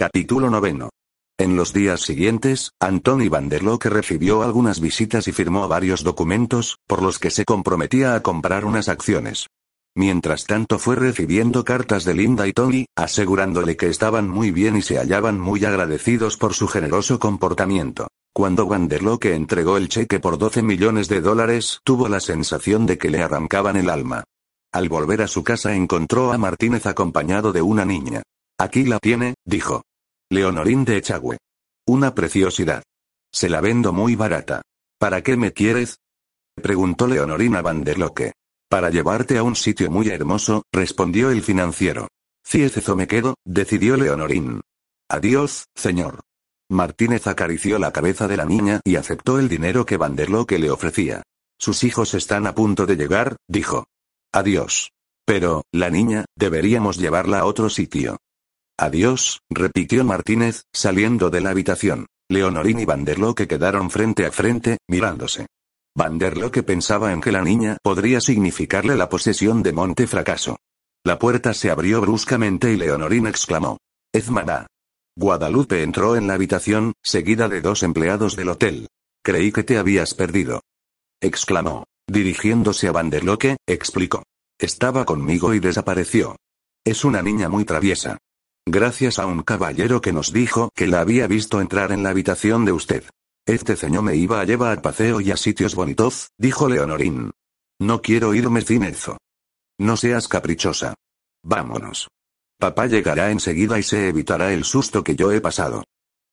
Capítulo 0.00 0.48
noveno. 0.48 0.90
En 1.40 1.56
los 1.56 1.72
días 1.72 2.02
siguientes, 2.02 2.70
Anthony 2.78 3.28
Van 3.28 3.48
der 3.48 3.64
Loque 3.64 3.90
recibió 3.90 4.44
algunas 4.44 4.78
visitas 4.78 5.26
y 5.26 5.32
firmó 5.32 5.66
varios 5.66 6.04
documentos, 6.04 6.78
por 6.86 7.02
los 7.02 7.18
que 7.18 7.32
se 7.32 7.44
comprometía 7.44 8.14
a 8.14 8.22
comprar 8.22 8.64
unas 8.64 8.88
acciones. 8.88 9.48
Mientras 9.96 10.44
tanto 10.44 10.78
fue 10.78 10.94
recibiendo 10.94 11.64
cartas 11.64 12.04
de 12.04 12.14
Linda 12.14 12.46
y 12.46 12.52
Tony, 12.52 12.86
asegurándole 12.96 13.76
que 13.76 13.88
estaban 13.88 14.28
muy 14.28 14.52
bien 14.52 14.76
y 14.76 14.82
se 14.82 14.98
hallaban 14.98 15.40
muy 15.40 15.64
agradecidos 15.64 16.36
por 16.36 16.54
su 16.54 16.68
generoso 16.68 17.18
comportamiento. 17.18 18.06
Cuando 18.32 18.66
Van 18.68 18.86
der 18.86 19.02
Loque 19.02 19.34
entregó 19.34 19.78
el 19.78 19.88
cheque 19.88 20.20
por 20.20 20.38
12 20.38 20.62
millones 20.62 21.08
de 21.08 21.20
dólares, 21.20 21.80
tuvo 21.82 22.08
la 22.08 22.20
sensación 22.20 22.86
de 22.86 22.98
que 22.98 23.10
le 23.10 23.20
arrancaban 23.20 23.74
el 23.74 23.90
alma. 23.90 24.22
Al 24.72 24.88
volver 24.88 25.22
a 25.22 25.26
su 25.26 25.42
casa 25.42 25.74
encontró 25.74 26.32
a 26.32 26.38
Martínez 26.38 26.86
acompañado 26.86 27.52
de 27.52 27.62
una 27.62 27.84
niña. 27.84 28.22
Aquí 28.60 28.84
la 28.84 29.00
tiene, 29.00 29.34
dijo. 29.44 29.82
Leonorín 30.30 30.84
de 30.84 30.98
Echagüe. 30.98 31.38
Una 31.86 32.14
preciosidad. 32.14 32.82
Se 33.32 33.48
la 33.48 33.62
vendo 33.62 33.94
muy 33.94 34.14
barata. 34.14 34.60
¿Para 34.98 35.22
qué 35.22 35.38
me 35.38 35.54
quieres? 35.54 36.00
Preguntó 36.54 37.06
Leonorín 37.06 37.56
a 37.56 37.62
Van 37.62 37.82
der 37.82 37.98
Loque. 37.98 38.32
Para 38.68 38.90
llevarte 38.90 39.38
a 39.38 39.42
un 39.42 39.56
sitio 39.56 39.90
muy 39.90 40.10
hermoso, 40.10 40.64
respondió 40.70 41.30
el 41.30 41.42
financiero. 41.42 42.08
Ciezo 42.44 42.94
me 42.94 43.06
quedo, 43.06 43.36
decidió 43.46 43.96
Leonorín. 43.96 44.60
Adiós, 45.08 45.64
señor. 45.74 46.20
Martínez 46.68 47.26
acarició 47.26 47.78
la 47.78 47.90
cabeza 47.90 48.28
de 48.28 48.36
la 48.36 48.44
niña 48.44 48.82
y 48.84 48.96
aceptó 48.96 49.38
el 49.38 49.48
dinero 49.48 49.86
que 49.86 49.96
Van 49.96 50.14
der 50.14 50.28
Loque 50.28 50.58
le 50.58 50.70
ofrecía. 50.70 51.22
Sus 51.58 51.84
hijos 51.84 52.12
están 52.12 52.46
a 52.46 52.54
punto 52.54 52.84
de 52.84 52.96
llegar, 52.96 53.36
dijo. 53.48 53.86
Adiós. 54.30 54.90
Pero, 55.24 55.62
la 55.72 55.88
niña, 55.88 56.26
deberíamos 56.36 56.98
llevarla 56.98 57.38
a 57.38 57.44
otro 57.46 57.70
sitio. 57.70 58.18
Adiós, 58.80 59.40
repitió 59.50 60.04
Martínez, 60.04 60.62
saliendo 60.72 61.30
de 61.30 61.40
la 61.40 61.50
habitación. 61.50 62.06
Leonorín 62.30 62.78
y 62.78 62.84
Van 62.84 63.04
der 63.04 63.18
Loque 63.18 63.48
quedaron 63.48 63.90
frente 63.90 64.24
a 64.24 64.30
frente, 64.30 64.78
mirándose. 64.86 65.48
Van 65.96 66.16
der 66.16 66.36
Loque 66.36 66.62
pensaba 66.62 67.12
en 67.12 67.20
que 67.20 67.32
la 67.32 67.42
niña 67.42 67.78
podría 67.82 68.20
significarle 68.20 68.96
la 68.96 69.08
posesión 69.08 69.64
de 69.64 69.72
Monte 69.72 70.06
Fracaso. 70.06 70.58
La 71.04 71.18
puerta 71.18 71.54
se 71.54 71.70
abrió 71.70 72.00
bruscamente 72.00 72.72
y 72.72 72.76
Leonorín 72.76 73.26
exclamó. 73.26 73.78
Ezmana. 74.12 74.68
Guadalupe 75.16 75.82
entró 75.82 76.14
en 76.14 76.28
la 76.28 76.34
habitación, 76.34 76.92
seguida 77.02 77.48
de 77.48 77.60
dos 77.60 77.82
empleados 77.82 78.36
del 78.36 78.50
hotel. 78.50 78.86
Creí 79.24 79.50
que 79.50 79.64
te 79.64 79.76
habías 79.76 80.14
perdido. 80.14 80.60
Exclamó. 81.20 81.84
Dirigiéndose 82.06 82.86
a 82.86 82.92
Van 82.92 83.10
der 83.10 83.24
Loque, 83.24 83.56
explicó. 83.66 84.22
Estaba 84.60 85.04
conmigo 85.04 85.52
y 85.52 85.58
desapareció. 85.58 86.36
Es 86.84 87.04
una 87.04 87.22
niña 87.22 87.48
muy 87.48 87.64
traviesa. 87.64 88.18
Gracias 88.70 89.18
a 89.18 89.24
un 89.24 89.42
caballero 89.44 90.02
que 90.02 90.12
nos 90.12 90.30
dijo 90.30 90.68
que 90.74 90.86
la 90.86 91.00
había 91.00 91.26
visto 91.26 91.62
entrar 91.62 91.90
en 91.90 92.02
la 92.02 92.10
habitación 92.10 92.66
de 92.66 92.72
usted. 92.72 93.02
Este 93.46 93.76
ceño 93.76 94.02
me 94.02 94.14
iba 94.14 94.42
a 94.42 94.44
llevar 94.44 94.78
a 94.78 94.82
paseo 94.82 95.22
y 95.22 95.30
a 95.30 95.38
sitios 95.38 95.74
bonitos, 95.74 96.32
dijo 96.36 96.68
Leonorín. 96.68 97.30
No 97.80 98.02
quiero 98.02 98.34
irme 98.34 98.60
sin 98.60 98.82
eso. 98.82 99.16
No 99.78 99.96
seas 99.96 100.28
caprichosa. 100.28 100.92
Vámonos. 101.42 102.08
Papá 102.58 102.88
llegará 102.88 103.30
enseguida 103.30 103.78
y 103.78 103.82
se 103.82 104.10
evitará 104.10 104.52
el 104.52 104.64
susto 104.64 105.02
que 105.02 105.16
yo 105.16 105.32
he 105.32 105.40
pasado. 105.40 105.84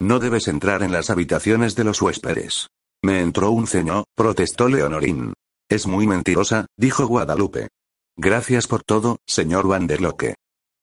No 0.01 0.19
debes 0.19 0.49
entrar 0.49 0.83
en 0.83 0.91
las 0.91 1.09
habitaciones 1.09 1.73
de 1.75 1.85
los 1.85 2.01
huéspedes. 2.01 2.67
Me 3.01 3.21
entró 3.21 3.51
un 3.51 3.65
ceño, 3.65 4.03
protestó 4.13 4.67
Leonorín. 4.67 5.31
Es 5.69 5.87
muy 5.87 6.05
mentirosa, 6.05 6.65
dijo 6.75 7.07
Guadalupe. 7.07 7.69
Gracias 8.17 8.67
por 8.67 8.83
todo, 8.83 9.19
señor 9.25 9.69
Van 9.69 9.87
der 9.87 10.01
Loque. 10.01 10.34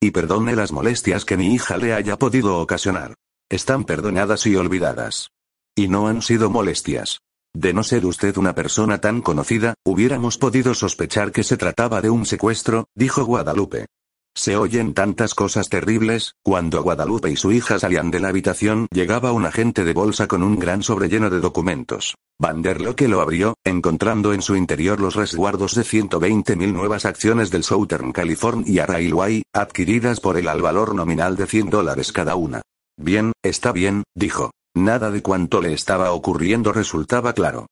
Y 0.02 0.10
perdone 0.10 0.56
las 0.56 0.72
molestias 0.72 1.24
que 1.24 1.36
mi 1.36 1.54
hija 1.54 1.76
le 1.76 1.94
haya 1.94 2.18
podido 2.18 2.58
ocasionar. 2.58 3.14
Están 3.48 3.84
perdonadas 3.84 4.46
y 4.46 4.56
olvidadas. 4.56 5.28
Y 5.76 5.86
no 5.86 6.08
han 6.08 6.22
sido 6.22 6.50
molestias. 6.50 7.20
De 7.54 7.72
no 7.72 7.84
ser 7.84 8.04
usted 8.04 8.36
una 8.36 8.52
persona 8.52 8.98
tan 8.98 9.22
conocida, 9.22 9.74
hubiéramos 9.84 10.38
podido 10.38 10.74
sospechar 10.74 11.30
que 11.30 11.44
se 11.44 11.56
trataba 11.56 12.00
de 12.00 12.10
un 12.10 12.26
secuestro, 12.26 12.88
dijo 12.96 13.24
Guadalupe. 13.24 13.86
Se 14.34 14.56
oyen 14.56 14.94
tantas 14.94 15.34
cosas 15.34 15.68
terribles, 15.68 16.34
cuando 16.42 16.82
Guadalupe 16.82 17.30
y 17.30 17.36
su 17.36 17.52
hija 17.52 17.78
salían 17.78 18.10
de 18.10 18.18
la 18.18 18.28
habitación 18.28 18.86
llegaba 18.90 19.32
un 19.32 19.44
agente 19.44 19.84
de 19.84 19.92
bolsa 19.92 20.26
con 20.26 20.42
un 20.42 20.58
gran 20.58 20.82
sobre 20.82 21.08
lleno 21.08 21.28
de 21.28 21.40
documentos. 21.40 22.14
Van 22.38 22.62
der 22.62 22.80
Loque 22.80 23.08
lo 23.08 23.20
abrió, 23.20 23.54
encontrando 23.62 24.32
en 24.32 24.40
su 24.40 24.56
interior 24.56 25.00
los 25.00 25.16
resguardos 25.16 25.74
de 25.74 25.82
120.000 25.82 26.72
nuevas 26.72 27.04
acciones 27.04 27.50
del 27.50 27.62
Southern 27.62 28.12
California 28.12 28.86
Railway, 28.86 29.42
adquiridas 29.52 30.18
por 30.18 30.38
él 30.38 30.48
al 30.48 30.62
valor 30.62 30.94
nominal 30.94 31.36
de 31.36 31.46
100 31.46 31.70
dólares 31.70 32.10
cada 32.10 32.34
una. 32.34 32.62
Bien, 32.96 33.32
está 33.42 33.72
bien, 33.72 34.02
dijo. 34.14 34.50
Nada 34.74 35.10
de 35.10 35.20
cuanto 35.22 35.60
le 35.60 35.74
estaba 35.74 36.12
ocurriendo 36.12 36.72
resultaba 36.72 37.34
claro. 37.34 37.66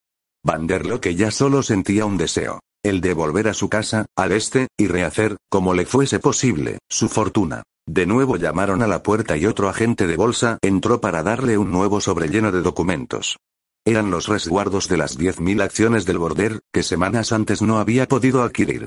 Van 0.44 0.66
der 0.66 0.84
Loque 0.84 1.15
ya 1.15 1.31
solo 1.31 1.62
sentía 1.62 2.04
un 2.04 2.19
deseo. 2.19 2.60
El 2.82 3.02
de 3.02 3.12
volver 3.12 3.46
a 3.46 3.54
su 3.54 3.68
casa, 3.68 4.06
al 4.16 4.32
este, 4.32 4.68
y 4.78 4.86
rehacer, 4.86 5.36
como 5.50 5.74
le 5.74 5.84
fuese 5.84 6.18
posible, 6.18 6.78
su 6.88 7.10
fortuna. 7.10 7.62
De 7.86 8.06
nuevo 8.06 8.36
llamaron 8.36 8.82
a 8.82 8.86
la 8.86 9.02
puerta 9.02 9.36
y 9.36 9.44
otro 9.44 9.68
agente 9.68 10.06
de 10.06 10.16
bolsa 10.16 10.58
entró 10.62 11.00
para 11.00 11.22
darle 11.22 11.58
un 11.58 11.70
nuevo 11.70 12.00
sobre 12.00 12.28
lleno 12.28 12.52
de 12.52 12.62
documentos. 12.62 13.36
Eran 13.84 14.10
los 14.10 14.28
resguardos 14.28 14.88
de 14.88 14.96
las 14.96 15.18
10.000 15.18 15.62
acciones 15.62 16.06
del 16.06 16.18
Border, 16.18 16.60
que 16.72 16.82
semanas 16.82 17.32
antes 17.32 17.60
no 17.60 17.78
había 17.78 18.08
podido 18.08 18.42
adquirir. 18.42 18.86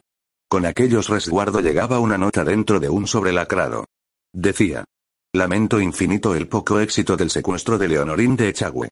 Con 0.49 0.65
aquellos 0.65 1.09
resguardos 1.09 1.63
llegaba 1.63 1.99
una 1.99 2.17
nota 2.17 2.43
dentro 2.43 2.79
de 2.79 2.89
un 2.89 3.05
sobre 3.05 3.31
lacrado. 3.31 3.85
Decía. 4.33 4.85
Lamento 5.35 5.79
infinito 5.79 6.35
el 6.35 6.47
poco 6.47 6.79
éxito 6.79 7.17
del 7.17 7.29
secuestro 7.29 7.77
de 7.77 7.87
Leonorín 7.89 8.35
de 8.35 8.49
Echagüe. 8.49 8.89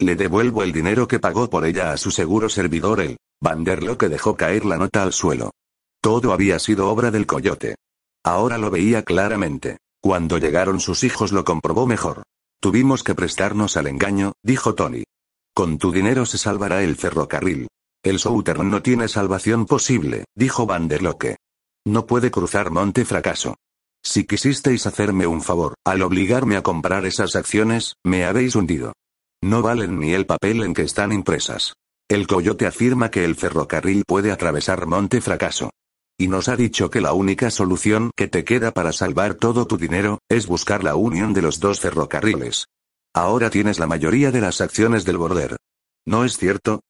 Le 0.00 0.16
devuelvo 0.16 0.62
el 0.62 0.72
dinero 0.72 1.06
que 1.06 1.20
pagó 1.20 1.48
por 1.48 1.64
ella 1.64 1.92
a 1.92 1.96
su 1.96 2.10
seguro 2.10 2.48
servidor 2.48 3.00
el 3.00 3.16
Van 3.40 3.62
der 3.62 3.82
Loque 3.82 4.08
dejó 4.08 4.36
caer 4.36 4.64
la 4.64 4.78
nota 4.78 5.02
al 5.02 5.12
suelo. 5.12 5.50
Todo 6.00 6.32
había 6.32 6.58
sido 6.58 6.88
obra 6.88 7.10
del 7.10 7.26
coyote. 7.26 7.76
Ahora 8.24 8.58
lo 8.58 8.70
veía 8.70 9.02
claramente. 9.02 9.78
Cuando 10.00 10.38
llegaron 10.38 10.80
sus 10.80 11.04
hijos 11.04 11.32
lo 11.32 11.44
comprobó 11.44 11.86
mejor. 11.86 12.22
Tuvimos 12.60 13.02
que 13.02 13.14
prestarnos 13.14 13.76
al 13.76 13.86
engaño, 13.86 14.32
dijo 14.42 14.74
Tony. 14.74 15.04
Con 15.54 15.78
tu 15.78 15.92
dinero 15.92 16.26
se 16.26 16.38
salvará 16.38 16.82
el 16.82 16.96
ferrocarril. 16.96 17.68
El 18.02 18.18
Southern 18.18 18.70
no 18.70 18.82
tiene 18.82 19.08
salvación 19.08 19.66
posible, 19.66 20.24
dijo 20.34 20.66
Van 20.66 20.88
der 20.88 21.02
Loque. 21.02 21.36
No 21.86 22.06
puede 22.06 22.30
cruzar 22.30 22.70
Monte 22.70 23.04
Fracaso. 23.04 23.56
Si 24.02 24.26
quisisteis 24.26 24.86
hacerme 24.86 25.26
un 25.26 25.42
favor, 25.42 25.74
al 25.86 26.02
obligarme 26.02 26.56
a 26.56 26.62
comprar 26.62 27.06
esas 27.06 27.36
acciones, 27.36 27.94
me 28.04 28.24
habéis 28.24 28.56
hundido. 28.56 28.92
No 29.44 29.60
valen 29.60 30.00
ni 30.00 30.14
el 30.14 30.24
papel 30.24 30.62
en 30.62 30.72
que 30.72 30.80
están 30.80 31.12
impresas. 31.12 31.74
El 32.08 32.26
coyote 32.26 32.66
afirma 32.66 33.10
que 33.10 33.26
el 33.26 33.34
ferrocarril 33.34 34.04
puede 34.06 34.32
atravesar 34.32 34.86
Monte 34.86 35.20
Fracaso. 35.20 35.68
Y 36.18 36.28
nos 36.28 36.48
ha 36.48 36.56
dicho 36.56 36.88
que 36.88 37.02
la 37.02 37.12
única 37.12 37.50
solución 37.50 38.10
que 38.16 38.26
te 38.26 38.42
queda 38.42 38.70
para 38.70 38.90
salvar 38.90 39.34
todo 39.34 39.66
tu 39.66 39.76
dinero, 39.76 40.20
es 40.30 40.46
buscar 40.46 40.82
la 40.82 40.94
unión 40.94 41.34
de 41.34 41.42
los 41.42 41.60
dos 41.60 41.78
ferrocarriles. 41.78 42.68
Ahora 43.12 43.50
tienes 43.50 43.78
la 43.78 43.86
mayoría 43.86 44.30
de 44.30 44.40
las 44.40 44.62
acciones 44.62 45.04
del 45.04 45.18
border. 45.18 45.58
¿No 46.06 46.24
es 46.24 46.38
cierto? 46.38 46.80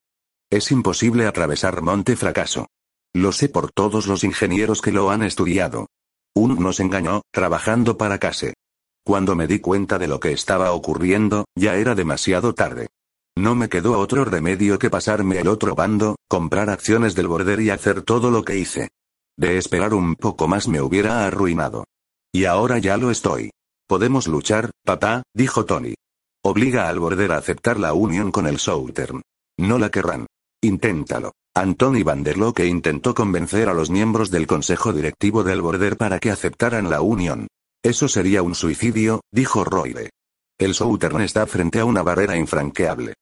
Es 0.49 0.70
imposible 0.70 1.26
atravesar 1.26 1.82
Monte 1.82 2.14
Fracaso. 2.14 2.69
Lo 3.12 3.32
sé 3.32 3.49
por 3.49 3.73
todos 3.73 4.06
los 4.06 4.23
ingenieros 4.23 4.81
que 4.81 4.93
lo 4.93 5.11
han 5.11 5.25
estudiado. 5.25 5.88
Un 6.37 6.62
nos 6.62 6.78
engañó, 6.78 7.23
trabajando 7.32 7.99
para 7.99 8.20
Case. 8.20 8.55
Cuando 9.04 9.36
me 9.36 9.46
di 9.46 9.58
cuenta 9.58 9.98
de 9.98 10.08
lo 10.08 10.18
que 10.18 10.32
estaba 10.32 10.72
ocurriendo, 10.72 11.44
ya 11.54 11.76
era 11.76 11.94
demasiado 11.94 12.54
tarde. 12.54 12.88
No 13.36 13.54
me 13.54 13.68
quedó 13.68 13.98
otro 13.98 14.24
remedio 14.24 14.78
que 14.78 14.88
pasarme 14.88 15.38
al 15.38 15.48
otro 15.48 15.74
bando, 15.74 16.16
comprar 16.26 16.70
acciones 16.70 17.14
del 17.14 17.28
border 17.28 17.60
y 17.60 17.68
hacer 17.68 18.00
todo 18.00 18.30
lo 18.30 18.44
que 18.44 18.56
hice. 18.56 18.88
De 19.36 19.58
esperar 19.58 19.92
un 19.92 20.14
poco 20.14 20.48
más 20.48 20.68
me 20.68 20.80
hubiera 20.80 21.26
arruinado. 21.26 21.84
Y 22.32 22.46
ahora 22.46 22.78
ya 22.78 22.96
lo 22.96 23.10
estoy. 23.10 23.50
Podemos 23.86 24.26
luchar, 24.26 24.70
papá, 24.84 25.22
dijo 25.34 25.66
Tony. 25.66 25.94
Obliga 26.42 26.88
al 26.88 26.98
border 26.98 27.32
a 27.32 27.36
aceptar 27.36 27.78
la 27.78 27.92
unión 27.92 28.30
con 28.30 28.46
el 28.46 28.58
Southern. 28.58 29.20
No 29.58 29.78
la 29.78 29.90
querrán. 29.90 30.26
Inténtalo. 30.62 31.32
Anthony 31.54 32.02
Van 32.04 32.24
der 32.24 32.38
Loque 32.38 32.66
intentó 32.66 33.14
convencer 33.14 33.68
a 33.68 33.74
los 33.74 33.90
miembros 33.90 34.30
del 34.30 34.46
consejo 34.46 34.92
directivo 34.92 35.44
del 35.44 35.60
border 35.60 35.96
para 35.96 36.18
que 36.18 36.30
aceptaran 36.30 36.88
la 36.88 37.00
unión. 37.02 37.48
Eso 37.84 38.08
sería 38.08 38.42
un 38.42 38.54
suicidio, 38.54 39.20
dijo 39.31 39.62
Roide. 39.62 40.08
El 40.58 40.75
Southern 40.75 41.20
está 41.20 41.46
frente 41.46 41.81
a 41.81 41.84
una 41.84 42.02
barrera 42.02 42.34
infranqueable. 42.34 43.12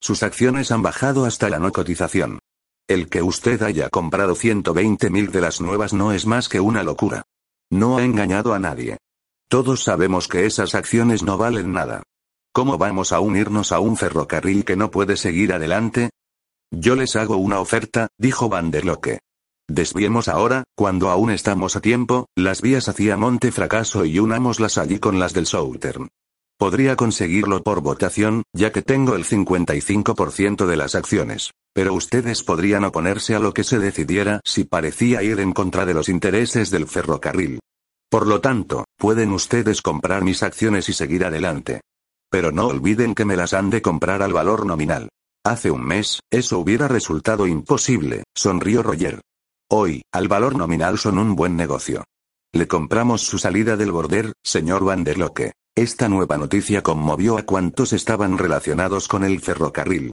Sus 0.00 0.22
acciones 0.22 0.70
han 0.70 0.80
bajado 0.80 1.24
hasta 1.24 1.50
la 1.50 1.58
no 1.58 1.72
cotización. 1.72 2.38
El 2.86 3.08
que 3.08 3.20
usted 3.20 3.60
haya 3.62 3.88
comprado 3.88 4.36
120 4.36 5.10
mil 5.10 5.32
de 5.32 5.40
las 5.40 5.60
nuevas 5.60 5.92
no 5.92 6.12
es 6.12 6.24
más 6.24 6.48
que 6.48 6.60
una 6.60 6.84
locura. 6.84 7.24
No 7.68 7.98
ha 7.98 8.04
engañado 8.04 8.54
a 8.54 8.60
nadie. 8.60 8.98
Todos 9.48 9.82
sabemos 9.82 10.28
que 10.28 10.46
esas 10.46 10.76
acciones 10.76 11.24
no 11.24 11.36
valen 11.36 11.72
nada. 11.72 12.04
¿Cómo 12.52 12.78
vamos 12.78 13.12
a 13.12 13.18
unirnos 13.18 13.72
a 13.72 13.80
un 13.80 13.96
ferrocarril 13.96 14.64
que 14.64 14.76
no 14.76 14.92
puede 14.92 15.16
seguir 15.16 15.52
adelante? 15.52 16.10
Yo 16.70 16.94
les 16.94 17.16
hago 17.16 17.38
una 17.38 17.58
oferta, 17.58 18.06
dijo 18.18 18.48
Van 18.48 18.70
der 18.70 18.84
Locke. 18.84 19.18
Desviemos 19.68 20.28
ahora, 20.28 20.64
cuando 20.76 21.10
aún 21.10 21.30
estamos 21.30 21.76
a 21.76 21.80
tiempo, 21.80 22.26
las 22.36 22.60
vías 22.60 22.88
hacia 22.88 23.16
Monte 23.16 23.52
Fracaso 23.52 24.04
y 24.04 24.18
unámoslas 24.18 24.78
allí 24.78 24.98
con 24.98 25.18
las 25.18 25.32
del 25.32 25.46
Southern. 25.46 26.08
Podría 26.58 26.94
conseguirlo 26.94 27.62
por 27.62 27.80
votación, 27.80 28.44
ya 28.52 28.70
que 28.70 28.82
tengo 28.82 29.16
el 29.16 29.24
55% 29.24 30.66
de 30.66 30.76
las 30.76 30.94
acciones. 30.94 31.50
Pero 31.74 31.94
ustedes 31.94 32.42
podrían 32.42 32.84
oponerse 32.84 33.34
a 33.34 33.38
lo 33.38 33.54
que 33.54 33.64
se 33.64 33.78
decidiera 33.78 34.40
si 34.44 34.64
parecía 34.64 35.22
ir 35.22 35.40
en 35.40 35.52
contra 35.52 35.86
de 35.86 35.94
los 35.94 36.08
intereses 36.08 36.70
del 36.70 36.86
ferrocarril. 36.86 37.60
Por 38.10 38.26
lo 38.26 38.40
tanto, 38.40 38.84
pueden 38.98 39.32
ustedes 39.32 39.80
comprar 39.80 40.22
mis 40.22 40.42
acciones 40.42 40.88
y 40.88 40.92
seguir 40.92 41.24
adelante. 41.24 41.80
Pero 42.30 42.52
no 42.52 42.66
olviden 42.66 43.14
que 43.14 43.24
me 43.24 43.36
las 43.36 43.54
han 43.54 43.70
de 43.70 43.80
comprar 43.80 44.22
al 44.22 44.32
valor 44.32 44.66
nominal. 44.66 45.08
Hace 45.44 45.70
un 45.70 45.84
mes, 45.84 46.20
eso 46.30 46.58
hubiera 46.58 46.88
resultado 46.88 47.46
imposible, 47.46 48.24
sonrió 48.36 48.82
Roger. 48.82 49.20
Hoy, 49.74 50.02
al 50.12 50.28
valor 50.28 50.54
nominal 50.54 50.98
son 50.98 51.16
un 51.16 51.34
buen 51.34 51.56
negocio. 51.56 52.04
Le 52.52 52.68
compramos 52.68 53.22
su 53.22 53.38
salida 53.38 53.74
del 53.78 53.90
border, 53.90 54.34
señor 54.44 54.84
Van 54.84 55.02
der 55.02 55.16
Locke. 55.16 55.54
Esta 55.74 56.10
nueva 56.10 56.36
noticia 56.36 56.82
conmovió 56.82 57.38
a 57.38 57.44
cuantos 57.44 57.94
estaban 57.94 58.36
relacionados 58.36 59.08
con 59.08 59.24
el 59.24 59.40
ferrocarril. 59.40 60.12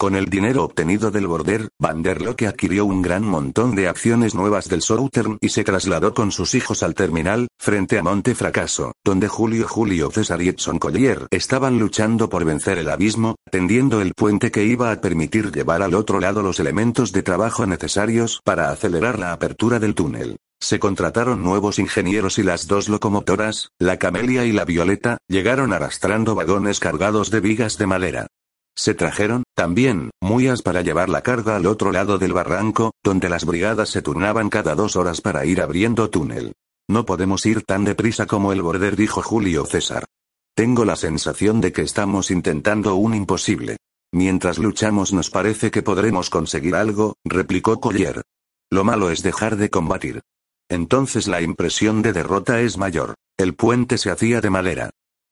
Con 0.00 0.14
el 0.14 0.26
dinero 0.26 0.62
obtenido 0.62 1.10
del 1.10 1.26
border, 1.26 1.70
Van 1.76 2.04
der 2.04 2.22
Locke 2.22 2.46
adquirió 2.46 2.84
un 2.84 3.02
gran 3.02 3.24
montón 3.24 3.74
de 3.74 3.88
acciones 3.88 4.32
nuevas 4.32 4.68
del 4.68 4.80
Southern 4.80 5.38
y 5.40 5.48
se 5.48 5.64
trasladó 5.64 6.14
con 6.14 6.30
sus 6.30 6.54
hijos 6.54 6.84
al 6.84 6.94
terminal, 6.94 7.48
frente 7.58 7.98
a 7.98 8.04
Monte 8.04 8.36
Fracaso, 8.36 8.92
donde 9.04 9.26
Julio 9.26 9.66
Julio 9.66 10.08
César 10.12 10.40
y 10.40 10.50
Edson 10.50 10.78
Collier 10.78 11.26
estaban 11.32 11.80
luchando 11.80 12.28
por 12.28 12.44
vencer 12.44 12.78
el 12.78 12.90
abismo, 12.90 13.34
tendiendo 13.50 14.00
el 14.00 14.14
puente 14.14 14.52
que 14.52 14.62
iba 14.62 14.92
a 14.92 15.00
permitir 15.00 15.50
llevar 15.50 15.82
al 15.82 15.94
otro 15.94 16.20
lado 16.20 16.44
los 16.44 16.60
elementos 16.60 17.10
de 17.10 17.24
trabajo 17.24 17.66
necesarios 17.66 18.40
para 18.44 18.70
acelerar 18.70 19.18
la 19.18 19.32
apertura 19.32 19.80
del 19.80 19.96
túnel. 19.96 20.36
Se 20.60 20.78
contrataron 20.78 21.42
nuevos 21.42 21.80
ingenieros 21.80 22.38
y 22.38 22.44
las 22.44 22.68
dos 22.68 22.88
locomotoras, 22.88 23.70
la 23.80 23.96
Camelia 23.96 24.44
y 24.44 24.52
la 24.52 24.64
Violeta, 24.64 25.18
llegaron 25.26 25.72
arrastrando 25.72 26.36
vagones 26.36 26.78
cargados 26.78 27.32
de 27.32 27.40
vigas 27.40 27.78
de 27.78 27.86
madera. 27.88 28.26
Se 28.78 28.94
trajeron, 28.94 29.42
también, 29.56 30.10
muyas 30.20 30.62
para 30.62 30.82
llevar 30.82 31.08
la 31.08 31.22
carga 31.22 31.56
al 31.56 31.66
otro 31.66 31.90
lado 31.90 32.16
del 32.16 32.32
barranco, 32.32 32.92
donde 33.02 33.28
las 33.28 33.44
brigadas 33.44 33.88
se 33.88 34.02
turnaban 34.02 34.50
cada 34.50 34.76
dos 34.76 34.94
horas 34.94 35.20
para 35.20 35.44
ir 35.44 35.60
abriendo 35.60 36.10
túnel. 36.10 36.52
No 36.88 37.04
podemos 37.04 37.44
ir 37.44 37.64
tan 37.64 37.84
deprisa 37.84 38.26
como 38.26 38.52
el 38.52 38.62
border, 38.62 38.94
dijo 38.94 39.20
Julio 39.20 39.66
César. 39.66 40.04
Tengo 40.54 40.84
la 40.84 40.94
sensación 40.94 41.60
de 41.60 41.72
que 41.72 41.82
estamos 41.82 42.30
intentando 42.30 42.94
un 42.94 43.14
imposible. 43.14 43.78
Mientras 44.12 44.58
luchamos 44.58 45.12
nos 45.12 45.28
parece 45.28 45.72
que 45.72 45.82
podremos 45.82 46.30
conseguir 46.30 46.76
algo, 46.76 47.16
replicó 47.24 47.80
Collier. 47.80 48.22
Lo 48.70 48.84
malo 48.84 49.10
es 49.10 49.24
dejar 49.24 49.56
de 49.56 49.70
combatir. 49.70 50.20
Entonces 50.70 51.26
la 51.26 51.42
impresión 51.42 52.00
de 52.00 52.12
derrota 52.12 52.60
es 52.60 52.78
mayor. 52.78 53.14
El 53.36 53.56
puente 53.56 53.98
se 53.98 54.10
hacía 54.10 54.40
de 54.40 54.50
madera. 54.50 54.90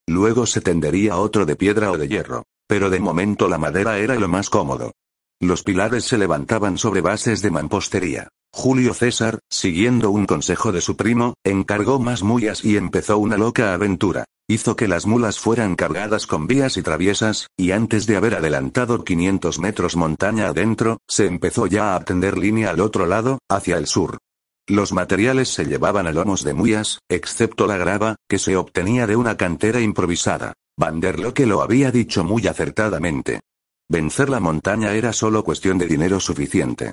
Luego 0.08 0.46
se 0.46 0.60
tendería 0.60 1.16
otro 1.16 1.46
de 1.46 1.54
piedra 1.54 1.92
o 1.92 1.96
de 1.96 2.08
hierro. 2.08 2.42
Pero 2.66 2.90
de 2.90 3.00
momento 3.00 3.48
la 3.48 3.58
madera 3.58 3.98
era 3.98 4.14
lo 4.16 4.28
más 4.28 4.50
cómodo. 4.50 4.92
Los 5.40 5.62
pilares 5.62 6.04
se 6.04 6.18
levantaban 6.18 6.78
sobre 6.78 7.02
bases 7.02 7.42
de 7.42 7.50
mampostería. 7.50 8.28
Julio 8.52 8.94
César, 8.94 9.40
siguiendo 9.50 10.10
un 10.10 10.24
consejo 10.24 10.72
de 10.72 10.80
su 10.80 10.96
primo, 10.96 11.34
encargó 11.44 11.98
más 11.98 12.22
mullas 12.22 12.64
y 12.64 12.78
empezó 12.78 13.18
una 13.18 13.36
loca 13.36 13.74
aventura. 13.74 14.24
Hizo 14.48 14.76
que 14.76 14.88
las 14.88 15.06
mulas 15.06 15.38
fueran 15.38 15.76
cargadas 15.76 16.26
con 16.26 16.46
vías 16.46 16.76
y 16.76 16.82
traviesas, 16.82 17.48
y 17.56 17.72
antes 17.72 18.06
de 18.06 18.16
haber 18.16 18.36
adelantado 18.36 19.04
500 19.04 19.58
metros 19.58 19.96
montaña 19.96 20.46
adentro, 20.46 20.98
se 21.06 21.26
empezó 21.26 21.66
ya 21.66 21.96
a 21.96 22.04
tender 22.04 22.38
línea 22.38 22.70
al 22.70 22.80
otro 22.80 23.06
lado, 23.06 23.40
hacia 23.50 23.76
el 23.76 23.86
sur. 23.86 24.18
Los 24.68 24.92
materiales 24.92 25.48
se 25.48 25.66
llevaban 25.66 26.06
a 26.06 26.12
lomos 26.12 26.42
de 26.42 26.54
mullas, 26.54 27.00
excepto 27.08 27.66
la 27.66 27.76
grava, 27.76 28.16
que 28.28 28.38
se 28.38 28.56
obtenía 28.56 29.06
de 29.06 29.16
una 29.16 29.36
cantera 29.36 29.80
improvisada. 29.80 30.54
Van 30.78 31.00
der 31.00 31.18
Locke 31.18 31.46
lo 31.46 31.62
había 31.62 31.90
dicho 31.90 32.22
muy 32.22 32.46
acertadamente. 32.46 33.40
Vencer 33.88 34.28
la 34.28 34.40
montaña 34.40 34.92
era 34.92 35.14
solo 35.14 35.42
cuestión 35.42 35.78
de 35.78 35.86
dinero 35.86 36.20
suficiente. 36.20 36.92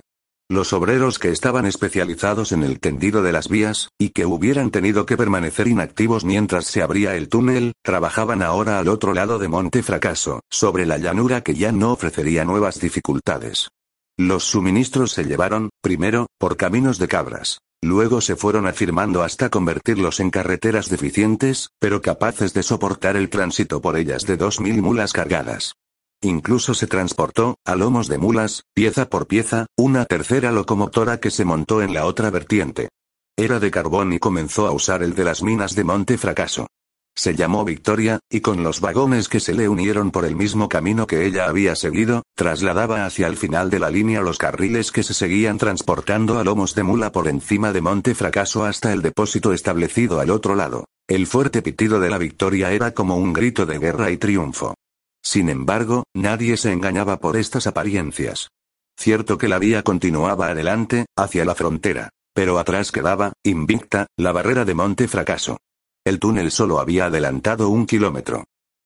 Los 0.49 0.71
obreros 0.71 1.19
que 1.19 1.31
estaban 1.31 1.65
especializados 1.65 2.53
en 2.53 2.63
el 2.63 2.79
tendido 2.79 3.21
de 3.23 3.33
las 3.33 3.49
vías, 3.49 3.89
y 3.97 4.09
que 4.09 4.25
hubieran 4.25 4.71
tenido 4.71 5.05
que 5.05 5.17
permanecer 5.17 5.67
inactivos 5.67 6.23
mientras 6.23 6.65
se 6.65 6.81
abría 6.81 7.15
el 7.15 7.27
túnel, 7.27 7.73
trabajaban 7.83 8.41
ahora 8.41 8.79
al 8.79 8.87
otro 8.87 9.13
lado 9.13 9.37
de 9.37 9.49
Monte 9.49 9.83
Fracaso, 9.83 10.41
sobre 10.49 10.85
la 10.85 10.97
llanura 10.97 11.41
que 11.41 11.55
ya 11.55 11.71
no 11.73 11.91
ofrecería 11.91 12.45
nuevas 12.45 12.79
dificultades. 12.79 13.69
Los 14.17 14.45
suministros 14.45 15.11
se 15.11 15.25
llevaron, 15.25 15.71
primero, 15.81 16.27
por 16.37 16.55
caminos 16.55 16.99
de 16.99 17.07
cabras. 17.07 17.57
Luego 17.83 18.21
se 18.21 18.37
fueron 18.37 18.65
afirmando 18.65 19.23
hasta 19.23 19.49
convertirlos 19.49 20.21
en 20.21 20.29
carreteras 20.29 20.89
deficientes, 20.89 21.71
pero 21.79 22.01
capaces 22.01 22.53
de 22.53 22.63
soportar 22.63 23.17
el 23.17 23.29
tránsito 23.29 23.81
por 23.81 23.97
ellas 23.97 24.25
de 24.25 24.37
dos 24.37 24.61
mil 24.61 24.81
mulas 24.81 25.11
cargadas. 25.11 25.73
Incluso 26.21 26.75
se 26.75 26.87
transportó, 26.87 27.57
a 27.65 27.75
lomos 27.75 28.07
de 28.07 28.17
mulas, 28.17 28.63
pieza 28.73 29.09
por 29.09 29.27
pieza, 29.27 29.65
una 29.77 30.05
tercera 30.05 30.53
locomotora 30.53 31.19
que 31.19 31.29
se 31.29 31.43
montó 31.43 31.81
en 31.81 31.93
la 31.93 32.05
otra 32.05 32.29
vertiente. 32.29 32.87
Era 33.35 33.59
de 33.59 33.69
carbón 33.69 34.13
y 34.13 34.19
comenzó 34.19 34.65
a 34.65 34.71
usar 34.71 35.03
el 35.03 35.13
de 35.13 35.25
las 35.25 35.43
minas 35.43 35.75
de 35.75 35.83
Monte 35.83 36.17
Fracaso. 36.17 36.67
Se 37.15 37.35
llamó 37.35 37.63
Victoria, 37.63 38.19
y 38.29 38.41
con 38.41 38.63
los 38.63 38.81
vagones 38.81 39.29
que 39.29 39.39
se 39.39 39.53
le 39.53 39.69
unieron 39.69 40.09
por 40.09 40.25
el 40.25 40.35
mismo 40.35 40.67
camino 40.67 41.05
que 41.05 41.25
ella 41.25 41.45
había 41.47 41.75
seguido, 41.75 42.23
trasladaba 42.35 43.05
hacia 43.05 43.27
el 43.27 43.37
final 43.37 43.69
de 43.69 43.79
la 43.79 43.91
línea 43.91 44.21
los 44.21 44.39
carriles 44.39 44.91
que 44.91 45.03
se 45.03 45.13
seguían 45.13 45.59
transportando 45.59 46.39
a 46.39 46.43
lomos 46.43 46.73
de 46.73 46.83
mula 46.83 47.11
por 47.11 47.27
encima 47.27 47.71
de 47.71 47.81
Monte 47.81 48.15
Fracaso 48.15 48.65
hasta 48.65 48.91
el 48.93 49.03
depósito 49.03 49.53
establecido 49.53 50.19
al 50.19 50.31
otro 50.31 50.55
lado. 50.55 50.85
El 51.07 51.27
fuerte 51.27 51.61
pitido 51.61 51.99
de 51.99 52.09
la 52.09 52.17
Victoria 52.17 52.71
era 52.71 52.93
como 52.93 53.15
un 53.17 53.33
grito 53.33 53.65
de 53.65 53.77
guerra 53.77 54.09
y 54.09 54.17
triunfo. 54.17 54.73
Sin 55.21 55.49
embargo, 55.49 56.05
nadie 56.15 56.57
se 56.57 56.71
engañaba 56.71 57.19
por 57.19 57.37
estas 57.37 57.67
apariencias. 57.67 58.49
Cierto 58.97 59.37
que 59.37 59.47
la 59.47 59.59
vía 59.59 59.83
continuaba 59.83 60.47
adelante, 60.47 61.05
hacia 61.15 61.45
la 61.45 61.55
frontera. 61.55 62.09
Pero 62.33 62.57
atrás 62.57 62.91
quedaba, 62.91 63.33
invicta, 63.43 64.07
la 64.17 64.31
barrera 64.31 64.65
de 64.65 64.73
Monte 64.73 65.07
Fracaso. 65.07 65.57
El 66.05 66.19
túnel 66.19 66.51
solo 66.51 66.79
había 66.79 67.05
adelantado 67.05 67.69
un 67.69 67.85
kilómetro. 67.85 68.43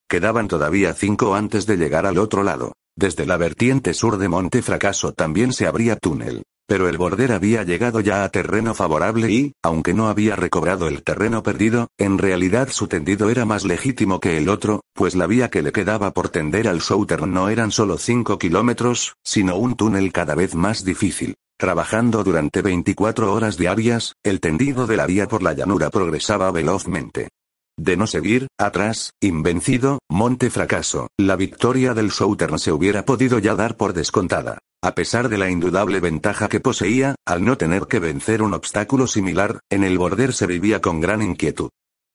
Quedaban 0.07 0.47
todavía 0.47 0.93
cinco 0.93 1.33
antes 1.33 1.65
de 1.65 1.75
llegar 1.75 2.05
al 2.05 2.19
otro 2.19 2.43
lado. 2.43 2.73
Desde 2.95 3.25
la 3.25 3.37
vertiente 3.37 3.95
sur 3.95 4.17
de 4.17 4.29
Monte 4.29 4.61
Fracaso 4.61 5.13
también 5.13 5.51
se 5.51 5.65
abría 5.65 5.95
túnel. 5.95 6.43
Pero 6.67 6.87
el 6.89 6.97
border 6.97 7.31
había 7.31 7.63
llegado 7.63 8.01
ya 8.01 8.23
a 8.23 8.29
terreno 8.29 8.75
favorable 8.75 9.31
y, 9.31 9.53
aunque 9.63 9.95
no 9.95 10.09
había 10.09 10.35
recobrado 10.35 10.87
el 10.87 11.01
terreno 11.01 11.41
perdido, 11.41 11.87
en 11.97 12.19
realidad 12.19 12.69
su 12.69 12.87
tendido 12.87 13.29
era 13.29 13.45
más 13.45 13.65
legítimo 13.65 14.19
que 14.19 14.37
el 14.37 14.47
otro, 14.47 14.81
pues 14.93 15.15
la 15.15 15.25
vía 15.27 15.49
que 15.49 15.63
le 15.63 15.71
quedaba 15.71 16.11
por 16.11 16.29
tender 16.29 16.67
al 16.67 16.81
Southern 16.81 17.33
no 17.33 17.49
eran 17.49 17.71
solo 17.71 17.97
cinco 17.97 18.37
kilómetros, 18.37 19.15
sino 19.23 19.55
un 19.55 19.75
túnel 19.75 20.11
cada 20.11 20.35
vez 20.35 20.55
más 20.55 20.83
difícil. 20.83 21.35
Trabajando 21.59 22.23
durante 22.23 22.61
24 22.61 23.33
horas 23.33 23.57
diarias, 23.57 24.13
el 24.23 24.39
tendido 24.39 24.85
de 24.85 24.95
la 24.95 25.07
vía 25.07 25.27
por 25.27 25.41
la 25.41 25.53
llanura 25.53 25.89
progresaba 25.89 26.51
velozmente. 26.51 27.29
De 27.75 27.97
no 27.97 28.05
seguir, 28.05 28.45
atrás, 28.59 29.13
invencido, 29.19 29.97
monte 30.07 30.51
fracaso, 30.51 31.07
la 31.17 31.35
victoria 31.35 31.95
del 31.95 32.11
Southern 32.11 32.59
se 32.59 32.71
hubiera 32.71 33.05
podido 33.05 33.39
ya 33.39 33.55
dar 33.55 33.75
por 33.75 33.93
descontada. 33.93 34.59
A 34.83 34.93
pesar 34.93 35.29
de 35.29 35.39
la 35.39 35.49
indudable 35.49 35.99
ventaja 35.99 36.47
que 36.47 36.59
poseía, 36.59 37.15
al 37.25 37.43
no 37.43 37.57
tener 37.57 37.87
que 37.87 37.97
vencer 37.97 38.43
un 38.43 38.53
obstáculo 38.53 39.07
similar, 39.07 39.59
en 39.71 39.83
el 39.83 39.97
border 39.97 40.33
se 40.33 40.45
vivía 40.45 40.79
con 40.79 41.01
gran 41.01 41.23
inquietud. 41.23 41.69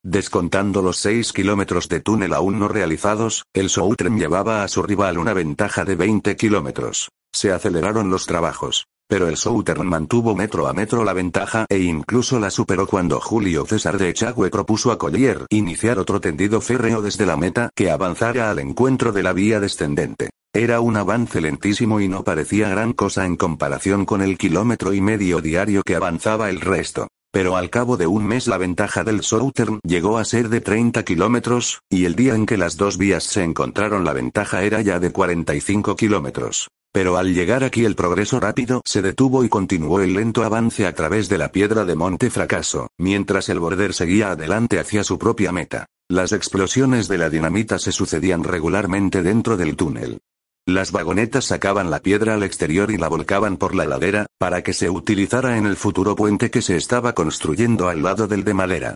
Descontando 0.04 0.82
los 0.82 0.99
6 0.99 1.32
kilómetros 1.32 1.88
de 1.88 1.99
túnel 1.99 2.32
aún 2.32 2.61
no 2.61 2.68
realizados, 2.68 3.42
el 3.52 3.70
Southern 3.70 4.20
llevaba 4.20 4.62
a 4.62 4.68
su 4.68 4.84
rival 4.84 5.18
una 5.18 5.32
ventaja 5.32 5.84
de 5.84 5.96
20 5.96 6.37
kilómetros. 6.37 7.08
Se 7.32 7.50
aceleraron 7.50 8.08
los 8.08 8.26
trabajos. 8.26 8.87
Pero 9.12 9.28
el 9.28 9.37
Southern 9.37 9.87
mantuvo 9.87 10.35
metro 10.35 10.66
a 10.69 10.73
metro 10.73 11.04
la 11.04 11.12
ventaja 11.12 11.66
e 11.69 11.81
incluso 11.81 12.40
la 12.40 12.50
superó 12.50 12.87
cuando 12.87 13.21
Julio 13.21 13.66
César 13.66 13.99
de 13.99 14.09
Echagüe 14.09 14.49
propuso 14.49 14.90
a 14.90 14.97
Collier 14.97 15.45
iniciar 15.50 15.99
otro 15.99 16.19
tendido 16.19 16.62
férreo 16.62 17.02
desde 17.02 17.26
la 17.26 17.37
meta 17.37 17.69
que 17.75 17.90
avanzara 17.90 18.50
al 18.50 18.59
encuentro 18.59 19.12
de 19.12 19.23
la 19.23 19.35
vía 19.35 19.61
descendente. 19.61 20.31
Era 20.54 20.81
un 20.81 20.97
avance 20.97 21.42
lentísimo 21.42 22.00
y 22.00 22.09
no 22.09 22.25
parecía 22.25 22.71
gran 22.71 22.95
cosa 22.95 23.26
en 23.26 23.37
comparación 23.37 24.07
con 24.07 24.23
el 24.23 24.38
kilómetro 24.38 24.95
y 24.95 25.02
medio 25.02 25.42
diario 25.42 25.83
que 25.83 25.95
avanzaba 25.95 26.49
el 26.49 26.62
resto. 26.62 27.09
Pero 27.31 27.59
al 27.59 27.69
cabo 27.69 27.99
de 27.99 28.07
un 28.07 28.25
mes 28.25 28.47
la 28.47 28.57
ventaja 28.57 29.04
del 29.04 29.23
Southern 29.23 29.81
llegó 29.87 30.16
a 30.16 30.25
ser 30.25 30.49
de 30.49 30.62
30 30.62 31.02
kilómetros, 31.02 31.81
y 31.90 32.07
el 32.07 32.14
día 32.14 32.35
en 32.35 32.47
que 32.47 32.57
las 32.57 32.78
dos 32.78 32.97
vías 32.97 33.25
se 33.25 33.45
encontraron 33.45 34.07
la 34.07 34.14
ventaja 34.14 34.62
era 34.62 34.81
ya 34.81 34.99
de 34.99 35.12
45 35.12 35.97
kilómetros. 35.97 36.69
Pero 36.92 37.16
al 37.16 37.32
llegar 37.32 37.64
aquí 37.64 37.87
el 37.87 37.94
progreso 37.94 38.38
rápido 38.38 38.82
se 38.84 39.00
detuvo 39.00 39.44
y 39.44 39.49
continuó 39.49 40.00
el 40.00 40.12
lento 40.12 40.44
avance 40.44 40.87
a 40.87 40.94
través 40.94 41.30
de 41.30 41.38
la 41.38 41.50
piedra 41.50 41.87
de 41.87 41.94
Monte 41.94 42.28
Fracaso, 42.28 42.90
mientras 42.99 43.49
el 43.49 43.58
border 43.58 43.94
seguía 43.94 44.32
adelante 44.32 44.78
hacia 44.78 45.02
su 45.02 45.18
propia 45.18 45.52
meta. 45.52 45.87
Las 46.08 46.32
explosiones 46.32 47.08
de 47.08 47.16
la 47.16 47.30
dinamita 47.30 47.78
se 47.78 47.92
sucedían 47.92 48.44
regularmente 48.44 49.22
dentro 49.22 49.56
del 49.56 49.75
túnel. 49.75 50.20
Las 50.66 50.92
vagonetas 50.92 51.46
sacaban 51.46 51.90
la 51.90 52.00
piedra 52.00 52.34
al 52.34 52.42
exterior 52.42 52.90
y 52.90 52.99
la 52.99 53.08
volcaban 53.08 53.56
por 53.56 53.75
la 53.75 53.87
ladera, 53.87 54.26
para 54.38 54.62
que 54.62 54.75
se 54.75 54.90
utilizara 54.90 55.56
en 55.56 55.64
el 55.64 55.76
futuro 55.76 56.14
puente 56.14 56.50
que 56.50 56.61
se 56.61 56.76
estaba 56.76 57.14
construyendo 57.14 57.88
al 57.88 58.02
lado 58.02 58.28
del 58.28 58.44
de 58.44 58.54
madera. 58.54 58.94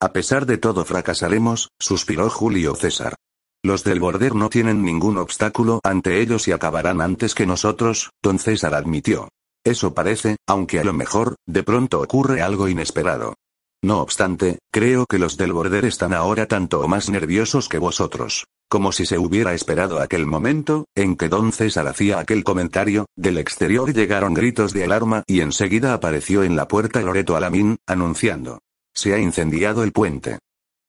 A 0.00 0.12
pesar 0.12 0.46
de 0.46 0.58
todo 0.58 0.84
fracasaremos, 0.84 1.68
suspiró 1.78 2.30
Julio 2.30 2.74
César. 2.74 3.14
Los 3.64 3.84
del 3.84 4.00
border 4.00 4.34
no 4.34 4.50
tienen 4.50 4.82
ningún 4.82 5.18
obstáculo 5.18 5.78
ante 5.84 6.20
ellos 6.20 6.48
y 6.48 6.52
acabarán 6.52 7.00
antes 7.00 7.32
que 7.32 7.46
nosotros, 7.46 8.10
don 8.20 8.40
César 8.40 8.74
admitió. 8.74 9.28
Eso 9.64 9.94
parece, 9.94 10.36
aunque 10.48 10.80
a 10.80 10.84
lo 10.84 10.92
mejor, 10.92 11.36
de 11.46 11.62
pronto 11.62 12.00
ocurre 12.00 12.42
algo 12.42 12.66
inesperado. 12.66 13.34
No 13.84 14.00
obstante, 14.00 14.58
creo 14.72 15.06
que 15.06 15.20
los 15.20 15.36
del 15.36 15.52
border 15.52 15.84
están 15.84 16.12
ahora 16.12 16.46
tanto 16.46 16.80
o 16.80 16.88
más 16.88 17.08
nerviosos 17.08 17.68
que 17.68 17.78
vosotros. 17.78 18.46
Como 18.68 18.90
si 18.90 19.06
se 19.06 19.18
hubiera 19.18 19.54
esperado 19.54 20.00
aquel 20.00 20.26
momento, 20.26 20.86
en 20.96 21.14
que 21.14 21.28
don 21.28 21.52
César 21.52 21.86
hacía 21.86 22.18
aquel 22.18 22.42
comentario, 22.42 23.06
del 23.16 23.38
exterior 23.38 23.92
llegaron 23.92 24.34
gritos 24.34 24.72
de 24.72 24.84
alarma 24.84 25.22
y 25.28 25.40
enseguida 25.40 25.94
apareció 25.94 26.42
en 26.42 26.56
la 26.56 26.66
puerta 26.66 27.00
Loreto 27.00 27.36
Alamín, 27.36 27.76
anunciando. 27.86 28.58
Se 28.92 29.14
ha 29.14 29.18
incendiado 29.18 29.84
el 29.84 29.92
puente. 29.92 30.38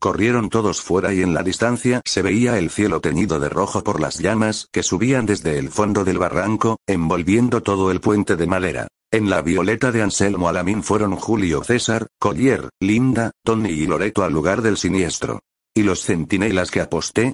Corrieron 0.03 0.49
todos 0.49 0.81
fuera 0.81 1.13
y 1.13 1.21
en 1.21 1.33
la 1.33 1.43
distancia 1.43 2.01
se 2.03 2.21
veía 2.21 2.57
el 2.57 2.69
cielo 2.69 2.99
teñido 2.99 3.39
de 3.39 3.47
rojo 3.47 3.85
por 3.85 4.01
las 4.01 4.19
llamas 4.19 4.67
que 4.69 4.83
subían 4.83 5.25
desde 5.25 5.57
el 5.57 5.69
fondo 5.69 6.03
del 6.03 6.17
barranco, 6.17 6.75
envolviendo 6.85 7.63
todo 7.63 7.89
el 7.89 8.01
puente 8.01 8.35
de 8.35 8.45
madera. 8.45 8.89
En 9.13 9.29
la 9.29 9.41
violeta 9.41 9.93
de 9.93 10.01
Anselmo 10.01 10.49
Alamín 10.49 10.83
fueron 10.83 11.15
Julio 11.15 11.63
César, 11.63 12.07
Collier, 12.19 12.67
Linda, 12.81 13.31
Tony 13.45 13.69
y 13.69 13.87
Loreto 13.87 14.25
al 14.25 14.33
lugar 14.33 14.61
del 14.61 14.75
siniestro. 14.75 15.39
¿Y 15.73 15.83
los 15.83 16.03
centinelas 16.03 16.69
que 16.69 16.81
aposté? 16.81 17.31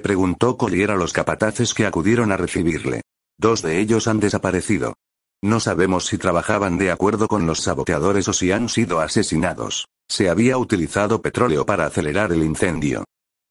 Preguntó 0.00 0.56
Collier 0.56 0.92
a 0.92 0.96
los 0.96 1.12
capataces 1.12 1.74
que 1.74 1.86
acudieron 1.86 2.30
a 2.30 2.36
recibirle. 2.36 3.02
Dos 3.36 3.62
de 3.62 3.80
ellos 3.80 4.06
han 4.06 4.20
desaparecido. 4.20 4.94
No 5.42 5.58
sabemos 5.58 6.06
si 6.06 6.18
trabajaban 6.18 6.78
de 6.78 6.92
acuerdo 6.92 7.26
con 7.26 7.46
los 7.46 7.62
saboteadores 7.62 8.28
o 8.28 8.32
si 8.32 8.52
han 8.52 8.68
sido 8.68 9.00
asesinados. 9.00 9.86
Se 10.08 10.30
había 10.30 10.58
utilizado 10.58 11.20
petróleo 11.20 11.66
para 11.66 11.86
acelerar 11.86 12.32
el 12.32 12.42
incendio. 12.42 13.04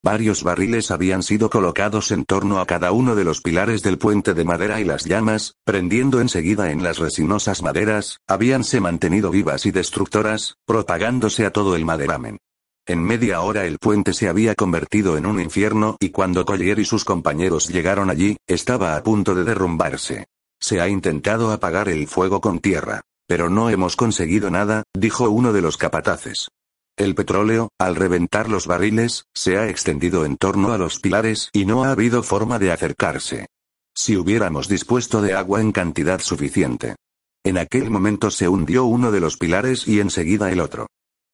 Varios 0.04 0.44
barriles 0.44 0.92
habían 0.92 1.24
sido 1.24 1.50
colocados 1.50 2.12
en 2.12 2.26
torno 2.26 2.60
a 2.60 2.68
cada 2.68 2.92
uno 2.92 3.16
de 3.16 3.24
los 3.24 3.42
pilares 3.42 3.82
del 3.82 3.98
puente 3.98 4.36
de 4.36 4.46
madera 4.46 4.80
y 4.80 4.84
las 4.84 5.06
llamas, 5.06 5.56
prendiendo 5.64 6.22
enseguida 6.22 6.72
en 6.72 6.84
las 6.84 7.00
resinosas 7.00 7.64
maderas, 7.64 8.20
habíanse 8.28 8.80
mantenido 8.80 9.32
vivas 9.32 9.66
y 9.66 9.72
destructoras, 9.72 10.58
propagándose 10.66 11.46
a 11.46 11.52
todo 11.52 11.76
el 11.76 11.86
maderamen. 11.86 12.38
En 12.86 13.02
media 13.02 13.42
hora 13.42 13.66
el 13.66 13.80
puente 13.80 14.14
se 14.14 14.30
había 14.30 14.54
convertido 14.54 15.18
en 15.18 15.26
un 15.26 15.42
infierno 15.42 15.98
y 16.00 16.12
cuando 16.12 16.46
Collier 16.46 16.78
y 16.78 16.86
sus 16.86 17.04
compañeros 17.04 17.68
llegaron 17.70 18.12
allí, 18.12 18.38
estaba 18.46 18.96
a 18.96 19.02
punto 19.02 19.34
de 19.34 19.44
derrumbarse. 19.44 20.28
Se 20.60 20.80
ha 20.82 20.88
intentado 20.88 21.52
apagar 21.52 21.90
el 21.90 22.08
fuego 22.08 22.42
con 22.42 22.60
tierra. 22.60 23.02
Pero 23.28 23.50
no 23.50 23.70
hemos 23.70 23.96
conseguido 23.96 24.52
nada, 24.52 24.84
dijo 24.96 25.30
uno 25.30 25.54
de 25.54 25.62
los 25.62 25.78
capataces. 25.78 26.50
El 26.98 27.14
petróleo, 27.14 27.70
al 27.78 27.96
reventar 27.96 28.50
los 28.50 28.68
barriles, 28.68 29.26
se 29.34 29.58
ha 29.58 29.68
extendido 29.68 30.26
en 30.26 30.38
torno 30.38 30.72
a 30.72 30.78
los 30.78 31.00
pilares 31.00 31.50
y 31.52 31.66
no 31.66 31.84
ha 31.84 31.92
habido 31.92 32.24
forma 32.24 32.58
de 32.60 32.72
acercarse. 32.72 33.48
Si 33.94 34.16
hubiéramos 34.16 34.68
dispuesto 34.68 35.22
de 35.22 35.34
agua 35.34 35.60
en 35.60 35.72
cantidad 35.72 36.20
suficiente. 36.22 36.96
En 37.44 37.58
aquel 37.58 37.90
momento 37.90 38.32
se 38.32 38.48
hundió 38.48 38.86
uno 38.86 39.12
de 39.12 39.20
los 39.20 39.38
pilares 39.38 39.88
y 39.88 40.00
enseguida 40.00 40.52
el 40.52 40.62
otro. 40.62 40.88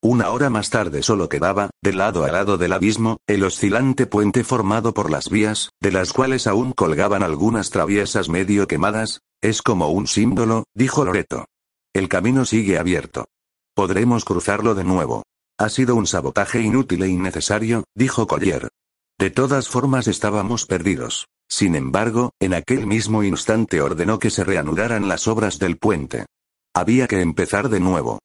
Una 0.04 0.30
hora 0.30 0.50
más 0.50 0.68
tarde 0.68 1.02
solo 1.02 1.28
quedaba, 1.28 1.70
de 1.80 1.92
lado 1.92 2.24
a 2.24 2.32
lado 2.32 2.58
del 2.58 2.72
abismo, 2.72 3.18
el 3.28 3.44
oscilante 3.44 4.06
puente 4.06 4.42
formado 4.42 4.92
por 4.92 5.10
las 5.10 5.30
vías, 5.30 5.70
de 5.80 5.92
las 5.92 6.12
cuales 6.12 6.48
aún 6.48 6.72
colgaban 6.72 7.22
algunas 7.22 7.70
traviesas 7.70 8.28
medio 8.28 8.66
quemadas, 8.66 9.20
es 9.40 9.62
como 9.62 9.90
un 9.90 10.08
símbolo, 10.08 10.64
dijo 10.74 11.04
Loreto. 11.04 11.46
El 11.94 12.08
camino 12.08 12.46
sigue 12.46 12.78
abierto. 12.78 13.26
Podremos 13.74 14.24
cruzarlo 14.24 14.74
de 14.74 14.84
nuevo. 14.84 15.24
Ha 15.58 15.68
sido 15.68 15.94
un 15.94 16.06
sabotaje 16.06 16.60
inútil 16.60 17.02
e 17.02 17.08
innecesario, 17.08 17.84
dijo 17.94 18.26
Collier. 18.26 18.68
De 19.18 19.30
todas 19.30 19.68
formas 19.68 20.08
estábamos 20.08 20.64
perdidos. 20.64 21.28
Sin 21.48 21.74
embargo, 21.74 22.30
en 22.40 22.54
aquel 22.54 22.86
mismo 22.86 23.22
instante 23.22 23.82
ordenó 23.82 24.18
que 24.18 24.30
se 24.30 24.42
reanudaran 24.42 25.06
las 25.06 25.28
obras 25.28 25.58
del 25.58 25.76
puente. 25.76 26.24
Había 26.74 27.06
que 27.06 27.20
empezar 27.20 27.68
de 27.68 27.80
nuevo. 27.80 28.20